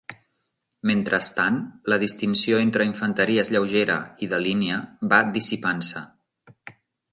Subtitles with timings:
[0.91, 1.59] Mentrestant,
[1.93, 4.81] la distinció entre infanteries lleugera i de línia
[5.15, 6.05] va dissipant-se.